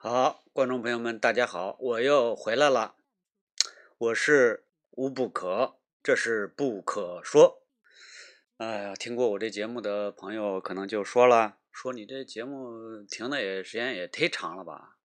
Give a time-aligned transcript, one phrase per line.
[0.00, 2.94] 好，观众朋友们，大家好，我又回来了。
[3.98, 7.66] 我是无不可，这是不可说。
[8.58, 14.98] 哎呀，听过我这节目的朋友可能就说了，说你这节目停的也时间也忒长了吧？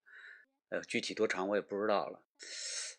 [0.69, 2.21] 呃，具体多长我也不知道了。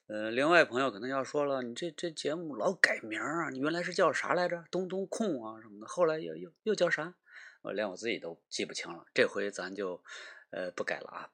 [0.08, 4.64] 呃，另外朋友可能要说了，你这这节目老改名啊，你原来是叫啥来着？
[4.68, 7.14] 东东控啊什么的，后来又又又叫啥？
[7.62, 9.06] 我连我自己都记不清了。
[9.14, 10.02] 这回咱就
[10.50, 11.30] 呃不改了啊。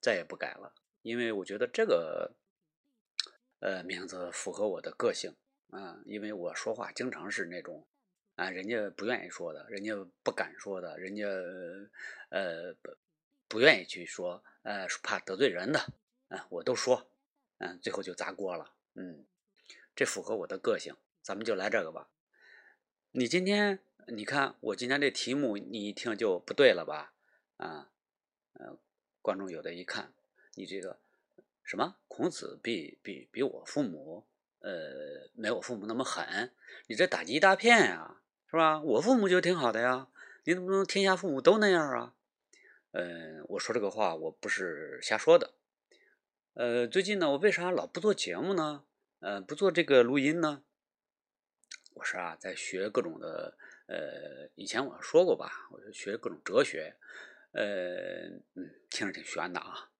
[0.00, 2.32] 再也不改了，因为我觉得这个，
[3.58, 5.34] 呃，名字符合我的个性
[5.70, 6.00] 啊。
[6.04, 7.86] 因为我说话经常是那种
[8.36, 11.26] 啊，人家不愿意说的，人家不敢说的，人家
[12.30, 12.96] 呃不
[13.48, 15.78] 不愿意去说，呃，怕得罪人的
[16.28, 17.10] 啊，我都说，
[17.58, 18.72] 嗯，最后就砸锅了。
[18.94, 19.26] 嗯，
[19.94, 22.08] 这符合我的个性，咱们就来这个吧。
[23.12, 27.12] 你今天你看我今天这题目，你一听就不对了吧？
[27.56, 27.90] 啊，
[28.54, 28.78] 嗯。
[29.22, 30.12] 观众有的一看，
[30.54, 30.98] 你这个
[31.62, 34.24] 什么孔子比比比我父母，
[34.60, 36.52] 呃，没我父母那么狠，
[36.86, 38.80] 你这打击一大片呀，是吧？
[38.80, 40.08] 我父母就挺好的呀，
[40.44, 42.14] 你怎么能天下父母都那样啊？
[42.92, 45.52] 呃，我说这个话我不是瞎说的。
[46.54, 48.84] 呃，最近呢，我为啥老不做节目呢？
[49.20, 50.62] 呃，不做这个录音呢？
[51.94, 56.96] 我是啊，在学各种的，呃，以前我说过吧，我就学各种哲学。
[57.52, 59.90] 呃，嗯，听着挺悬的啊。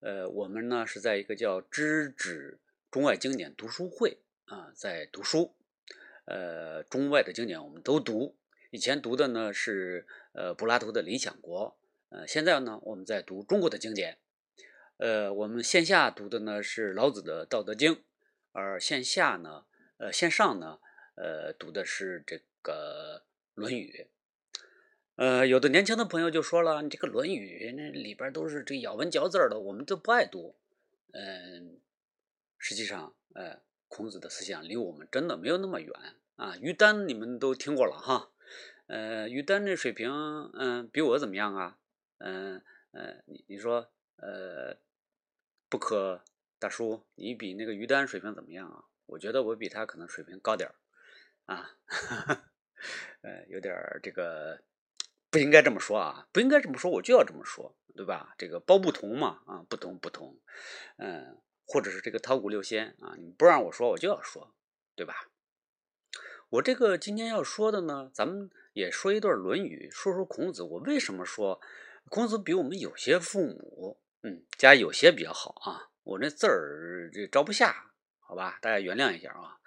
[0.00, 5.54] 呃，我们呢是在一个叫“知止中外经典读书会”啊，在读书。
[6.24, 8.36] 呃，中外的经典我们都读。
[8.70, 11.76] 以前读的呢是呃柏拉图的《理想国》，
[12.16, 14.18] 呃，现在呢我们在读中国的经典。
[14.98, 17.94] 呃，我们线下读的呢是老子的《道德经》，
[18.52, 19.64] 而线下呢，
[19.96, 20.78] 呃，线上呢，
[21.16, 23.24] 呃，读的是这个
[23.60, 24.08] 《论语》。
[25.22, 30.56] 呃，有的年轻的朋友就说了：“你这个《论语》那里边都是这咬文嚼字的，我们都不爱读。”
[31.14, 31.78] 嗯，
[32.58, 35.92] 实际上，呃，孔子的思想离我们真的没有那么远
[36.34, 36.56] 啊。
[36.56, 38.32] 于丹你们都听过了哈，
[38.88, 40.10] 呃，于丹这水平，
[40.54, 41.78] 嗯，比我怎么样啊？
[42.18, 42.60] 嗯
[42.90, 44.76] 嗯，你你说，呃，
[45.68, 46.24] 不可
[46.58, 48.86] 大叔，你比那个于丹水平怎么样啊？
[49.06, 50.74] 我觉得我比他可能水平高点儿
[51.46, 51.76] 啊，
[53.22, 54.60] 呃，有点这个。
[55.32, 56.28] 不应该这么说啊！
[56.30, 58.34] 不应该这么说，我就要这么说，对吧？
[58.36, 60.38] 这个包不同嘛，啊，不同不同，
[60.98, 64.54] 嗯，或者是这个韬古六仙啊，你不让我说，我就要说，
[64.94, 65.30] 对吧？
[66.50, 70.62] 我这个今天要说的呢，咱们也说一段《论语》，说说孔子。
[70.62, 71.58] 我为什么说
[72.10, 75.88] 孔子比我们有些父母，嗯，加有些比较好啊？
[76.02, 77.90] 我那字儿这招不下，
[78.20, 78.58] 好吧？
[78.60, 79.58] 大家原谅一下啊。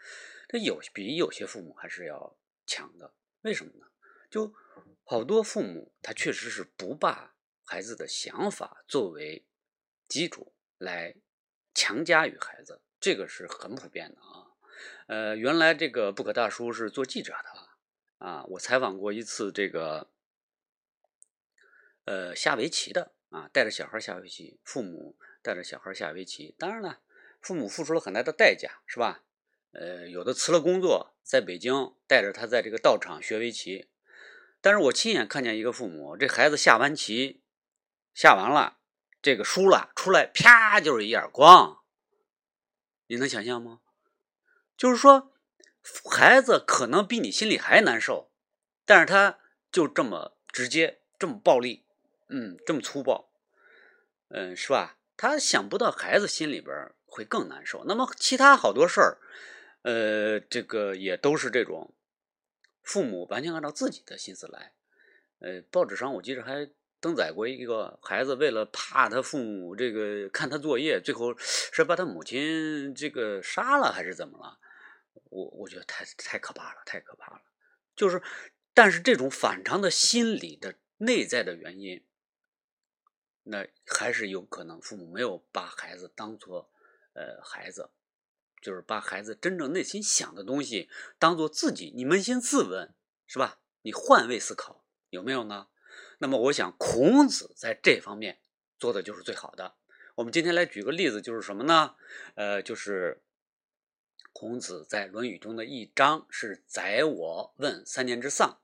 [0.48, 2.38] 这有比有些父母还是要
[2.68, 3.88] 强的，为什么呢？
[4.30, 4.54] 就。
[5.08, 9.46] 好多父母他确实是不把孩子的想法作为
[10.08, 11.16] 基础来
[11.76, 14.58] 强加于孩子，这个是很普遍的啊。
[15.06, 20.10] 呃，原来这个不可大叔是做记者的啊，我采访过一次这个
[22.06, 27.02] 呃下围棋的啊，带着小孩下围棋，父母带着小孩下围棋，当然了，
[27.40, 29.24] 父母付出了很大的代价，是吧？
[29.72, 33.90] 呃，有的辞了工作，在北京带着他在这个道场学围棋。
[34.66, 37.44] 但是我亲眼看见一个父母，这孩子下完棋，
[38.16, 38.80] 下完了，
[39.22, 41.84] 这个输了出来，啪就是一耳光。
[43.06, 43.81] 你能想象吗？
[44.75, 45.31] 就是说，
[46.09, 48.31] 孩子可能比你心里还难受，
[48.88, 49.38] 但是他
[49.72, 51.86] 就这么直接，这么暴力，
[52.30, 53.30] 嗯，这么粗暴，
[54.30, 54.98] 嗯，是吧？
[55.16, 57.86] 他想不到孩子心里边会更难受。
[57.86, 59.20] 那么其他好多事儿，
[59.84, 61.94] 呃，这个也都是这种。
[62.85, 64.72] 父母完全按照自己的心思来，
[65.40, 66.69] 呃，报纸上我记着还
[67.01, 74.59] 登载过一个孩子为了怕他父母这个看他作业，最后是把他母亲这个杀了还是怎么了？
[75.29, 77.41] 我我觉得太太可怕了，太可怕了。
[77.95, 78.22] 就是，
[78.74, 82.06] 但是这种反常的心理的内在的原因，
[83.44, 86.69] 那还是有可能父母没有把孩子当做
[87.13, 87.89] 呃孩子。
[88.65, 90.89] 就是把孩子真正内心想的东西
[91.19, 92.95] 当做自己，你扪心自问，
[93.27, 93.59] 是吧？
[93.83, 95.67] 你换位思考有没有呢？
[96.17, 98.39] 那么我想孔子在这方面
[98.79, 99.75] 做的就是最好的。
[100.15, 101.94] 我们今天来举个例子，就是什么呢？
[102.33, 103.21] 呃，就是
[104.33, 108.57] 孔子在《论语》中的一章是“宰我问三年之丧”。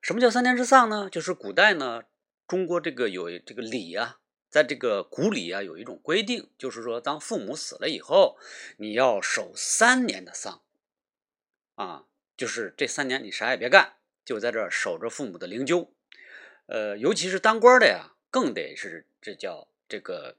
[0.00, 1.10] 什么叫三年之丧呢？
[1.10, 2.04] 就是古代呢，
[2.48, 4.20] 中国这个有这个礼啊。
[4.54, 8.38] 在这个古礼啊，有一种规定，就是说，当父母死了以后，
[8.76, 10.62] 你要守三年的丧，
[11.74, 12.04] 啊，
[12.36, 15.88] 就是这三年你啥也别干，就在这守着父母的灵柩。
[16.66, 20.36] 呃，尤其是当官的呀，更得是这叫这这个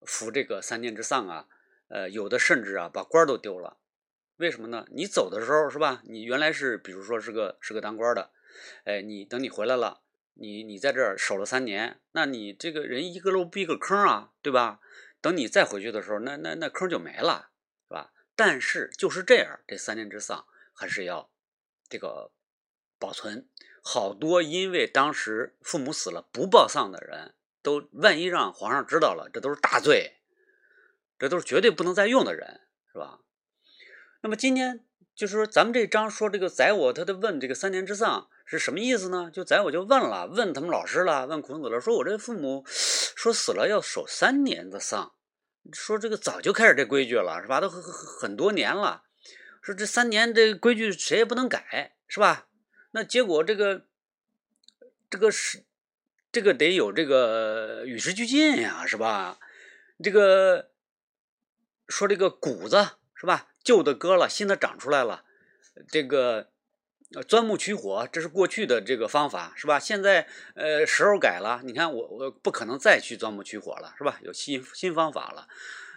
[0.00, 1.48] 服这个三年之丧啊，
[1.88, 3.76] 呃，有的甚至啊把官都丢了。
[4.38, 4.86] 为什么呢？
[4.90, 6.00] 你走的时候是吧？
[6.06, 8.30] 你原来是比如说是个是个当官的，
[8.84, 10.00] 哎，你等你回来了，
[10.38, 14.80] 你你在这儿守了三年，那你这个人一个漏闭一个坑啊，对吧？
[15.20, 17.50] 等你再回去的时候，那那那坑就没了，
[17.88, 18.12] 是吧？
[18.34, 21.30] 但是就是这样，这三年之丧还是要
[21.88, 22.30] 这个
[22.98, 23.48] 保存。
[23.82, 30.18] 好多因为当时父母死了不报丧的人，都万一让皇上知道了，这都是大罪，
[31.18, 32.60] 这都是绝对不能再用的人，
[32.92, 33.20] 是吧？
[34.20, 34.84] 那么今天
[35.14, 39.28] 就是说，咱们这章说这个宰我，他的问这个三年之丧是什么意思呢？
[39.30, 45.12] 就咱我就问了，问他们老师了，问孔子了，说我这父母说死了要守三年的丧，
[45.72, 47.60] 说这个早就开始这规矩了，是吧？
[47.60, 49.02] 都很多年了，
[49.60, 52.46] 说这三年这规矩谁也不能改，是吧？
[52.92, 53.84] 那结果这个
[55.10, 55.64] 这个是
[56.30, 59.38] 这个得有这个与时俱进呀，是吧？
[60.02, 60.70] 这个
[61.88, 63.48] 说这个谷子是吧？
[63.64, 65.24] 旧的割了，新的长出来了。
[65.88, 66.48] 这个
[67.14, 69.78] 呃钻木取火，这是过去的这个方法，是吧？
[69.78, 74.18] 现在呃时候改了，你看我我不可能再去钻木取火了，是吧？
[74.22, 75.48] 有新新方法了。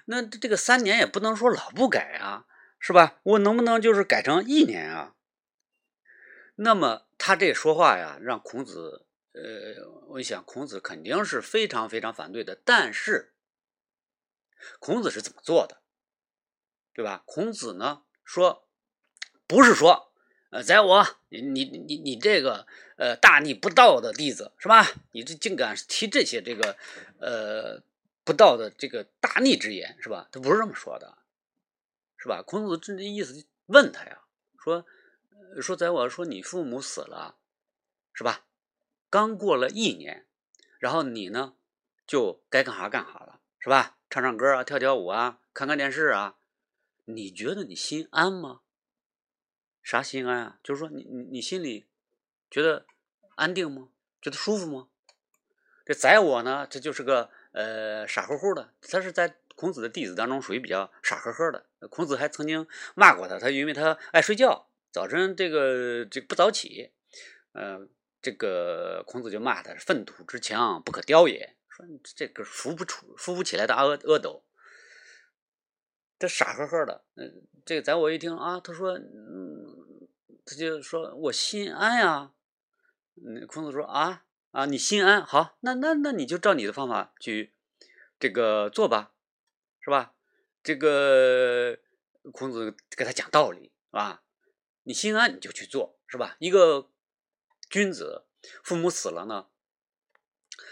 [0.06, 2.46] 那这个三年也不能说老不改啊，
[2.80, 3.20] 是吧？
[3.24, 5.16] 我能不能就是改成一年啊？
[6.56, 12.60] 那么他这说话呀，让孔子呃，我想孔子肯定是非常非常反对的。
[12.66, 13.34] 但是
[14.80, 15.82] 孔子是怎么做的？
[16.94, 17.24] 对吧？
[17.26, 18.68] 孔子呢说，
[19.48, 20.09] 不是说，
[20.50, 22.66] 呃，宰我，你你你你这个
[22.98, 24.86] 呃大逆不道的弟子是吧？
[25.12, 26.76] 你这竟敢提这些这个
[27.20, 27.82] 呃
[28.24, 30.28] 不道的这个大逆之言是吧？
[30.32, 31.20] 他不是这么说的，
[32.18, 32.42] 是吧？
[32.42, 34.22] 孔子这意思问他呀，
[34.58, 34.86] 说
[35.62, 37.38] 说宰我说你父母死了
[38.12, 38.46] 是吧？
[39.10, 40.26] 刚过了一年，
[40.80, 41.54] 然后你呢
[42.08, 43.98] 就该干啥干啥了是吧？
[44.10, 46.38] 唱唱歌啊，跳跳舞啊，看看电视啊。
[47.06, 48.62] 你觉得你心安吗？
[49.84, 50.60] 啥心安啊？
[50.64, 51.88] 就是说你你你心里
[52.50, 52.86] 觉得
[53.36, 53.90] 安定吗？
[54.22, 54.90] 觉得舒服吗？
[55.86, 61.66] 这宰我呢，这就是个呃傻乎乎的，他是在孔子的弟子当中属于比较傻呵呵的。
[61.90, 66.92] 孔子还曾经骂过他，他因为他爱睡觉，早晨这个这不早起，
[67.54, 67.88] 呃，
[68.22, 74.44] 这个孔子就骂他粪土之强不可雕也，说你这个扶不出扶不起来的阿阿斗。
[76.20, 79.59] 这傻呵呵的，嗯，这个宰我一听啊，他说，嗯，
[80.50, 82.32] 他就说我心安呀。
[83.16, 87.54] 嗯，孔子说啊啊，你心安，好，那那那你就照你的方法去
[88.20, 89.12] 这个做吧，
[89.80, 90.16] 是吧？
[90.64, 91.78] 这个
[92.32, 94.24] 孔子给他讲道理，是吧？
[94.84, 96.36] 你心安你就去做，是吧？
[96.40, 96.90] 一个
[97.70, 98.26] 君子
[98.64, 99.50] 父母死了呢，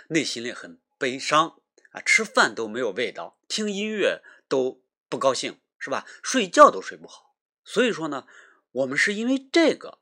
[0.07, 4.81] 内心里很悲伤啊，吃饭都没有味道，听音乐都。
[5.09, 6.05] 不高兴是吧？
[6.21, 7.33] 睡觉都睡不好，
[7.63, 8.27] 所以说呢，
[8.77, 9.99] 我们是因为这个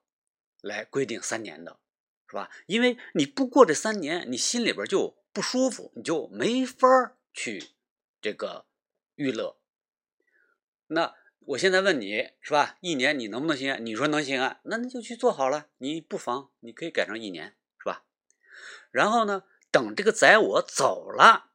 [0.62, 1.80] 来规定三年的，
[2.28, 2.50] 是吧？
[2.66, 7.70] 因为你不过这三年，你心里边就不舒服，你就没法去
[8.22, 8.66] 这个
[9.16, 9.58] 娱乐。
[10.88, 12.78] 那我现在问你是吧？
[12.82, 13.78] 一年你能不能行？
[13.86, 15.70] 你说能行安，那你就去做好了。
[15.78, 18.04] 你不妨你可以改成一年，是吧？
[18.92, 21.52] 然后呢，等这个宰我走了，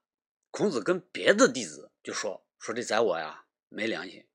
[0.51, 2.47] 孔子跟别的弟子就说。
[2.59, 4.27] 说这宰我呀没良心，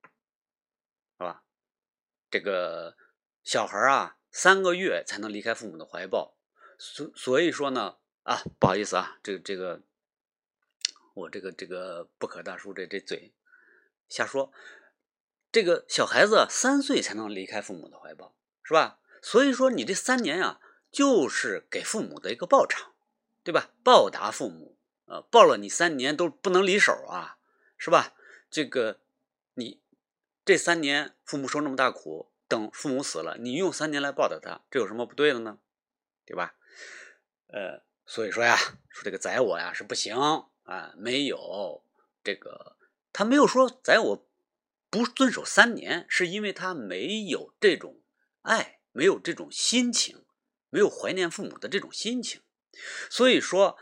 [2.36, 2.98] 这个
[3.46, 6.36] 小孩啊，三个月才能离开父母的怀抱，
[6.77, 9.82] 所所以说呢，啊，不好意思啊，这个这个，
[11.13, 13.34] 我这个这个不可大叔这这嘴
[14.10, 14.51] 瞎说，
[15.50, 19.00] 这个小孩子三岁才能离开父母的怀抱，是吧？
[19.22, 20.60] 所以说你这三年呀，
[20.92, 22.94] 就是给父母的一个报偿，
[23.46, 23.72] 对吧？
[23.82, 27.38] 报答父母，呃，报了你三年都不能离手啊。
[27.77, 28.13] 是吧？
[28.50, 29.00] 这个
[29.54, 29.82] 你
[30.46, 35.58] 这三年父母受那么大苦，等父母死了，你用三年来报答他，这有什么不对的呢？
[36.24, 36.54] 对吧？
[37.48, 38.56] 呃，所以说呀，
[38.90, 40.16] 说这个宰我呀是不行
[40.64, 41.84] 啊，没有
[42.24, 42.75] 这个
[43.12, 44.28] 他没有说宰我
[44.92, 48.02] 不遵守三年，是因为他没有这种
[48.44, 50.24] 爱，没有这种心情，
[50.70, 52.42] 没有怀念父母的这种心情，
[53.10, 53.78] 所以说，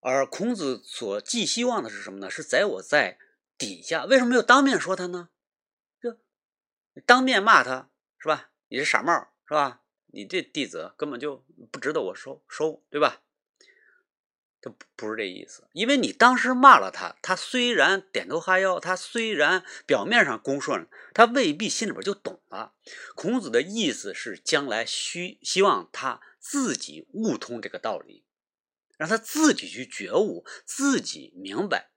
[0.00, 2.30] 而孔子所寄希望的是什么呢？
[2.30, 3.18] 是宰我在。
[3.58, 5.28] 底下为什么没有当面说他呢？
[7.00, 8.50] 当面骂他是吧？
[8.68, 9.12] 你是傻帽
[9.46, 9.82] 是吧？
[10.06, 13.22] 你这弟子根本就不值得我收收，对吧？
[14.60, 22.74] 他不不是这意思，因为你当时骂了他，他虽然点头哈腰，他虽然表面上恭顺，他未必心里边就懂了。
[23.16, 28.24] 孔子的意思是将来需希望他自己悟通这个道理，
[28.96, 31.90] 让他自己去觉悟，自己明白，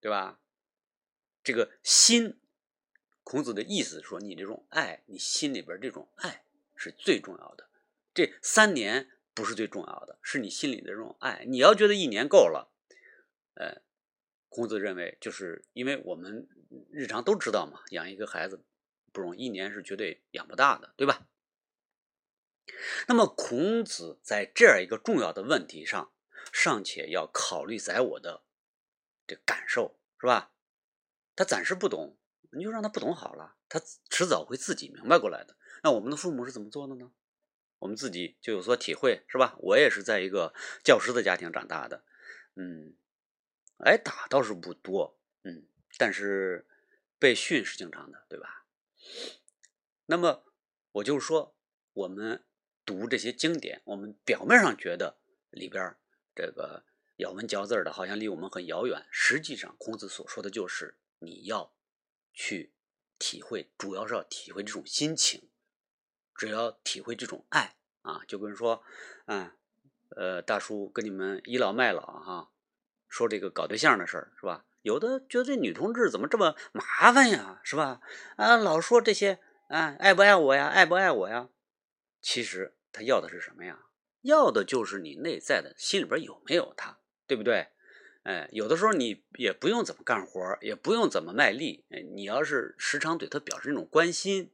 [0.00, 0.40] 对吧？
[1.44, 2.40] 这个心，
[3.22, 7.68] 孔子的意思说，你这种爱，你心里边这种爱是最重要的。
[8.14, 11.44] 这三年不是最重要的，是你心里的这种爱。
[11.48, 12.72] 你要觉得一年够了，
[13.54, 13.82] 呃，
[14.48, 16.48] 孔子认为，就是因为我们
[16.90, 18.62] 日常都知道嘛，养一个孩子
[19.12, 21.26] 不容易，一年是绝对养不大的，对吧？
[23.08, 26.12] 那么孔子在这样一个重要的问题上，
[26.52, 28.44] 尚且要考虑在我的
[29.26, 30.52] 这感受，是吧？
[31.34, 32.18] 他暂时不懂，
[32.52, 33.80] 你就让他不懂好了，他
[34.10, 35.56] 迟早会自己明白过来的。
[35.82, 37.10] 那我们的父母是怎么做的呢？
[37.78, 39.56] 我们自己就有所体会，是吧？
[39.58, 40.54] 我也是在一个
[40.84, 42.04] 教师的家庭长大的，
[42.54, 42.94] 嗯，
[43.78, 45.66] 挨打倒是不多，嗯，
[45.98, 46.66] 但是
[47.18, 48.66] 被训是经常的，对吧？
[50.06, 50.44] 那么
[50.92, 51.56] 我就是说，
[51.92, 52.44] 我们
[52.84, 55.18] 读这些经典，我们表面上觉得
[55.50, 55.96] 里边
[56.34, 56.84] 这个
[57.16, 60.98] 咬文嚼字的，好像离我们很遥远，实际上孔子所说的就是。
[61.24, 61.72] 你要
[62.32, 62.72] 去
[63.18, 65.48] 体会，主要是要体会这种心情，
[66.34, 68.82] 只要体会这种爱啊，就跟说，
[69.26, 69.52] 嗯，
[70.16, 72.50] 呃，大叔跟你们倚老卖老哈，
[73.08, 74.64] 说这个搞对象的事儿是吧？
[74.82, 78.00] 有的觉得这女同志怎么这么麻烦呀，是吧？
[78.36, 81.48] 啊，老说这些啊，爱不爱我呀，爱不爱我呀？
[82.20, 83.86] 其实他要的是什么呀？
[84.22, 87.68] 要的就是你内在的心里边有没有他，对不对？
[88.22, 94.52] 哎，有的时候你也不用怎么干活，也不用怎么卖力，哎，你要是时常对他表示那种关心，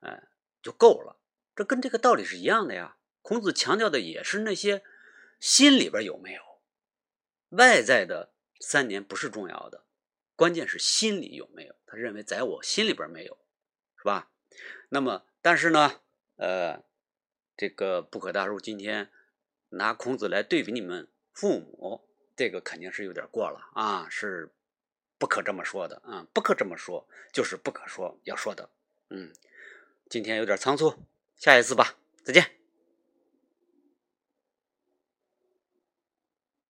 [0.00, 0.28] 哎，
[0.62, 1.18] 就够了。
[1.54, 2.96] 这跟这个道理是一样的呀。
[3.20, 4.82] 孔子强调的也是那些
[5.38, 6.40] 心里边有没有，
[7.50, 9.84] 外在的三年不是重要的，
[10.34, 11.74] 关键是心里有没有。
[11.86, 13.36] 他认为在我心里边没有，
[13.98, 14.30] 是吧？
[14.88, 16.00] 那么，但是呢，
[16.36, 16.82] 呃，
[17.54, 19.10] 这个不可大叔今天
[19.68, 22.08] 拿孔子来对比你们父母。
[22.36, 24.50] 这个肯定是有点过了啊，是
[25.18, 28.70] 不可这么说的啊，不可这么说，就是不可说要说的。
[29.10, 29.32] 嗯，
[30.08, 32.61] 今天有点仓促，下一次吧，再见。